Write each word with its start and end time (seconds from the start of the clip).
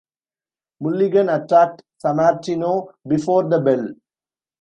Mulligan 0.79 1.29
attacked 1.29 1.83
Sammartino 2.03 2.87
before 3.07 3.43
the 3.47 3.61
bell. 3.61 3.89